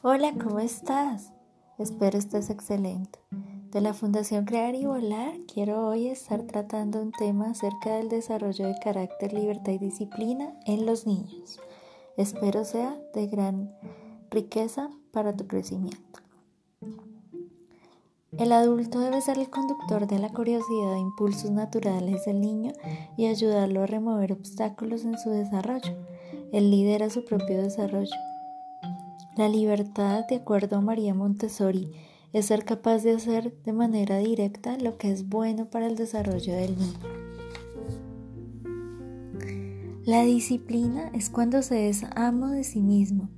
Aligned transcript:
Hola, 0.00 0.32
¿cómo 0.40 0.60
estás? 0.60 1.32
Espero 1.76 2.16
estés 2.16 2.50
excelente. 2.50 3.18
De 3.72 3.80
la 3.80 3.94
Fundación 3.94 4.44
Crear 4.44 4.76
y 4.76 4.86
Volar 4.86 5.34
quiero 5.52 5.88
hoy 5.88 6.06
estar 6.06 6.42
tratando 6.42 7.02
un 7.02 7.10
tema 7.10 7.50
acerca 7.50 7.96
del 7.96 8.08
desarrollo 8.08 8.68
de 8.68 8.78
carácter, 8.78 9.32
libertad 9.32 9.72
y 9.72 9.78
disciplina 9.78 10.54
en 10.66 10.86
los 10.86 11.04
niños. 11.04 11.58
Espero 12.16 12.64
sea 12.64 12.96
de 13.12 13.26
gran 13.26 13.74
riqueza 14.30 14.88
para 15.10 15.34
tu 15.34 15.48
crecimiento. 15.48 16.20
El 18.38 18.52
adulto 18.52 19.00
debe 19.00 19.20
ser 19.20 19.36
el 19.36 19.50
conductor 19.50 20.06
de 20.06 20.20
la 20.20 20.28
curiosidad 20.28 20.94
e 20.94 21.00
impulsos 21.00 21.50
naturales 21.50 22.24
del 22.24 22.40
niño 22.40 22.72
y 23.16 23.26
ayudarlo 23.26 23.82
a 23.82 23.86
remover 23.86 24.32
obstáculos 24.32 25.04
en 25.04 25.18
su 25.18 25.30
desarrollo. 25.30 25.96
Él 26.52 26.70
lidera 26.70 27.10
su 27.10 27.24
propio 27.24 27.60
desarrollo. 27.60 28.27
La 29.38 29.48
libertad, 29.48 30.26
de 30.26 30.34
acuerdo 30.34 30.78
a 30.78 30.80
María 30.80 31.14
Montessori, 31.14 31.92
es 32.32 32.46
ser 32.46 32.64
capaz 32.64 33.04
de 33.04 33.12
hacer 33.12 33.56
de 33.62 33.72
manera 33.72 34.18
directa 34.18 34.76
lo 34.78 34.98
que 34.98 35.12
es 35.12 35.28
bueno 35.28 35.70
para 35.70 35.86
el 35.86 35.94
desarrollo 35.94 36.56
del 36.56 36.76
niño. 36.76 36.98
La 40.04 40.24
disciplina 40.24 41.12
es 41.14 41.30
cuando 41.30 41.62
se 41.62 41.88
es 41.88 42.02
amo 42.16 42.48
de 42.48 42.64
sí 42.64 42.80
mismo, 42.80 43.28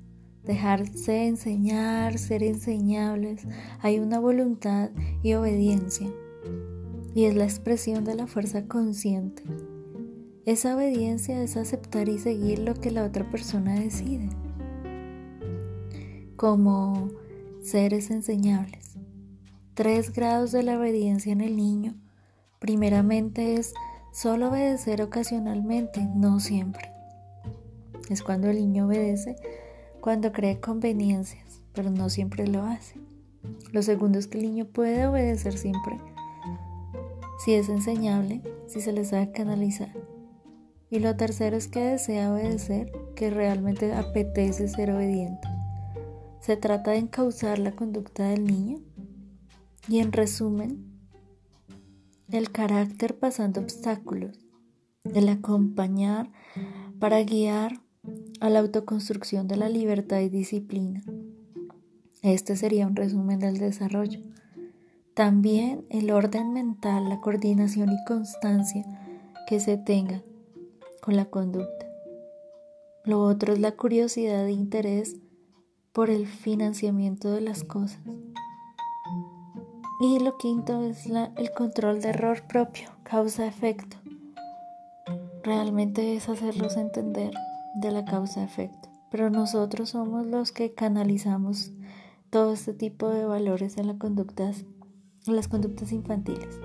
dejarse 0.42 1.26
enseñar, 1.26 2.16
ser 2.16 2.44
enseñables, 2.44 3.46
hay 3.80 3.98
una 3.98 4.20
voluntad 4.20 4.88
y 5.22 5.34
obediencia. 5.34 6.08
Y 7.14 7.24
es 7.24 7.34
la 7.34 7.44
expresión 7.44 8.06
de 8.06 8.14
la 8.14 8.26
fuerza 8.26 8.66
consciente. 8.66 9.42
Esa 10.46 10.74
obediencia 10.76 11.42
es 11.42 11.58
aceptar 11.58 12.08
y 12.08 12.18
seguir 12.18 12.60
lo 12.60 12.72
que 12.72 12.90
la 12.90 13.04
otra 13.04 13.30
persona 13.30 13.74
decide. 13.78 14.30
Como 16.40 17.10
seres 17.62 18.10
enseñables. 18.10 18.96
Tres 19.74 20.10
grados 20.10 20.52
de 20.52 20.62
la 20.62 20.78
obediencia 20.78 21.34
en 21.34 21.42
el 21.42 21.54
niño. 21.54 21.96
Primeramente 22.58 23.56
es 23.56 23.74
solo 24.10 24.48
obedecer 24.48 25.02
ocasionalmente, 25.02 26.08
no 26.14 26.40
siempre. 26.40 26.92
Es 28.08 28.22
cuando 28.22 28.48
el 28.48 28.56
niño 28.56 28.86
obedece 28.86 29.36
cuando 30.00 30.32
cree 30.32 30.60
conveniencias, 30.60 31.60
pero 31.74 31.90
no 31.90 32.08
siempre 32.08 32.46
lo 32.46 32.62
hace. 32.62 32.98
Lo 33.70 33.82
segundo 33.82 34.18
es 34.18 34.26
que 34.26 34.38
el 34.38 34.44
niño 34.44 34.64
puede 34.64 35.06
obedecer 35.06 35.58
siempre, 35.58 35.98
si 37.44 37.52
es 37.52 37.68
enseñable, 37.68 38.40
si 38.66 38.80
se 38.80 38.92
le 38.92 39.04
sabe 39.04 39.30
canalizar. 39.30 39.92
Y 40.88 41.00
lo 41.00 41.14
tercero 41.16 41.58
es 41.58 41.68
que 41.68 41.80
desea 41.80 42.32
obedecer, 42.32 42.90
que 43.14 43.28
realmente 43.28 43.92
apetece 43.92 44.68
ser 44.68 44.90
obediente. 44.90 45.49
Se 46.50 46.56
trata 46.56 46.90
de 46.90 46.96
encauzar 46.96 47.60
la 47.60 47.76
conducta 47.76 48.24
del 48.24 48.44
niño 48.44 48.80
y 49.86 50.00
en 50.00 50.10
resumen, 50.10 50.84
el 52.28 52.50
carácter 52.50 53.16
pasando 53.16 53.60
obstáculos, 53.60 54.36
el 55.14 55.28
acompañar 55.28 56.32
para 56.98 57.22
guiar 57.22 57.80
a 58.40 58.50
la 58.50 58.58
autoconstrucción 58.58 59.46
de 59.46 59.58
la 59.58 59.68
libertad 59.68 60.18
y 60.22 60.28
disciplina. 60.28 61.04
Este 62.20 62.56
sería 62.56 62.88
un 62.88 62.96
resumen 62.96 63.38
del 63.38 63.58
desarrollo. 63.58 64.18
También 65.14 65.86
el 65.88 66.10
orden 66.10 66.52
mental, 66.52 67.08
la 67.08 67.20
coordinación 67.20 67.92
y 67.92 68.04
constancia 68.08 68.84
que 69.46 69.60
se 69.60 69.76
tenga 69.76 70.24
con 71.00 71.14
la 71.14 71.26
conducta. 71.26 71.86
Lo 73.04 73.20
otro 73.22 73.52
es 73.52 73.60
la 73.60 73.70
curiosidad 73.70 74.48
e 74.48 74.50
interés 74.50 75.19
por 75.92 76.10
el 76.10 76.26
financiamiento 76.26 77.30
de 77.30 77.40
las 77.40 77.64
cosas. 77.64 78.00
Y 80.00 80.18
lo 80.18 80.38
quinto 80.38 80.82
es 80.84 81.06
el 81.06 81.50
control 81.56 82.00
de 82.00 82.10
error 82.10 82.42
propio, 82.48 82.88
causa-efecto. 83.02 83.96
Realmente 85.42 86.16
es 86.16 86.28
hacerlos 86.28 86.76
entender 86.76 87.32
de 87.74 87.90
la 87.90 88.04
causa-efecto, 88.04 88.88
pero 89.10 89.30
nosotros 89.30 89.90
somos 89.90 90.26
los 90.26 90.52
que 90.52 90.72
canalizamos 90.74 91.72
todo 92.30 92.52
este 92.52 92.72
tipo 92.72 93.08
de 93.08 93.24
valores 93.24 93.76
en, 93.76 93.98
conductas, 93.98 94.64
en 95.26 95.36
las 95.36 95.48
conductas 95.48 95.92
infantiles. 95.92 96.60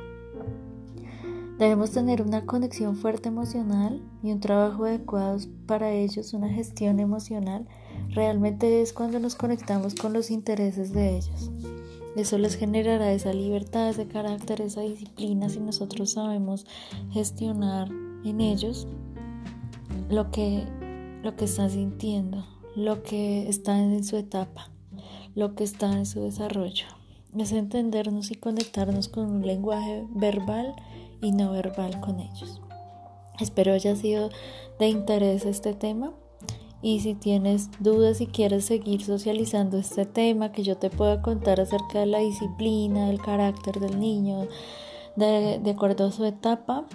Debemos 1.57 1.91
tener 1.91 2.21
una 2.21 2.45
conexión 2.45 2.97
fuerte 2.97 3.29
emocional 3.29 4.03
y 4.21 4.31
un 4.31 4.41
trabajo 4.41 4.85
adecuado 4.85 5.37
para 5.65 5.91
ellos, 5.91 6.33
una 6.33 6.49
gestión 6.49 6.99
emocional. 6.99 7.65
Realmente 8.15 8.81
es 8.81 8.93
cuando 8.93 9.19
nos 9.19 9.35
conectamos 9.35 9.93
con 9.93 10.13
los 10.13 10.31
intereses 10.31 10.93
de 10.93 11.17
ellos. 11.17 11.51
Eso 12.15 12.37
les 12.37 12.55
generará 12.55 13.11
esa 13.11 13.33
libertad, 13.33 13.89
ese 13.89 14.07
carácter, 14.07 14.61
esa 14.61 14.79
disciplina 14.79 15.49
si 15.49 15.59
nosotros 15.59 16.13
sabemos 16.13 16.65
gestionar 17.11 17.89
en 18.23 18.39
ellos 18.39 18.87
lo 20.09 20.31
que 20.31 20.63
lo 21.23 21.35
que 21.35 21.43
está 21.43 21.67
sintiendo, 21.67 22.45
lo 22.77 23.03
que 23.03 23.49
está 23.49 23.77
en 23.79 24.01
su 24.05 24.15
etapa, 24.15 24.69
lo 25.33 25.55
que 25.55 25.65
está 25.65 25.91
en 25.91 26.05
su 26.05 26.21
desarrollo. 26.21 26.85
Es 27.37 27.51
entendernos 27.51 28.31
y 28.31 28.35
conectarnos 28.35 29.09
con 29.09 29.25
un 29.25 29.45
lenguaje 29.45 30.07
verbal 30.11 30.73
y 31.19 31.33
no 31.33 31.51
verbal 31.51 31.99
con 31.99 32.21
ellos. 32.21 32.61
Espero 33.41 33.73
haya 33.73 33.93
sido 33.97 34.29
de 34.79 34.87
interés 34.87 35.45
este 35.45 35.73
tema 35.73 36.13
y 36.85 36.99
si 36.99 37.15
tienes 37.15 37.71
dudas 37.79 38.21
y 38.21 38.27
quieres 38.27 38.65
seguir 38.65 39.03
socializando 39.03 39.79
este 39.79 40.05
tema 40.05 40.51
que 40.51 40.61
yo 40.61 40.77
te 40.77 40.91
pueda 40.91 41.19
contar 41.23 41.59
acerca 41.59 42.01
de 42.01 42.05
la 42.05 42.19
disciplina, 42.19 43.07
del 43.07 43.19
carácter 43.19 43.79
del 43.79 43.99
niño, 43.99 44.47
de, 45.15 45.59
acuerdo 45.67 46.05
a 46.05 46.11
su 46.11 46.23
etapa, 46.25 46.85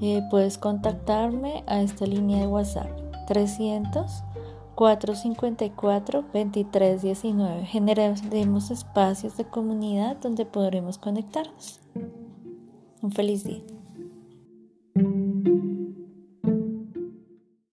eh, 0.00 0.22
puedes 0.30 0.56
contactarme 0.56 1.62
a 1.66 1.82
esta 1.82 2.06
línea 2.06 2.40
de 2.40 2.46
WhatsApp 2.46 2.88
300 3.26 4.24
454 4.74 6.22
2319. 6.22 7.66
Generemos 7.66 8.70
espacios 8.70 9.36
de 9.36 9.44
comunidad 9.44 10.16
donde 10.16 10.46
podremos 10.46 10.96
conectarnos. 10.96 11.80
Un 13.02 13.12
feliz 13.12 13.44
día. 13.44 13.77